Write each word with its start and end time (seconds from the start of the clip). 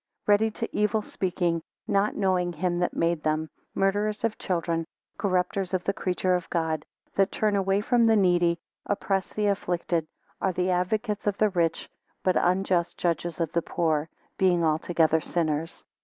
6 0.23 0.29
Ready 0.29 0.49
to 0.49 0.75
evil 0.75 1.03
speaking, 1.03 1.61
not 1.87 2.15
knowing 2.15 2.53
him 2.53 2.79
that 2.79 2.95
made 2.95 3.21
them; 3.21 3.51
murderers 3.75 4.23
of 4.23 4.35
children; 4.39 4.87
corrupters 5.19 5.75
of 5.75 5.83
the 5.83 5.93
creature 5.93 6.33
of 6.33 6.49
God; 6.49 6.85
that 7.13 7.31
turn 7.31 7.55
away 7.55 7.81
from 7.81 8.05
the 8.05 8.15
needy; 8.15 8.57
oppress 8.87 9.31
the 9.31 9.45
afflicted; 9.45 10.07
are 10.41 10.53
the 10.53 10.71
advocates 10.71 11.27
of 11.27 11.37
the 11.37 11.49
rich, 11.49 11.87
but 12.23 12.35
unjust 12.35 12.97
judges 12.97 13.39
of 13.39 13.51
the 13.51 13.61
poor; 13.61 14.09
being 14.39 14.63
altogether 14.65 15.21
sinners. 15.21 15.85